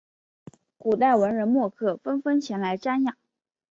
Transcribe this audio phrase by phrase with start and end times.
[0.79, 3.15] 古代文人墨客纷纷前来瞻仰。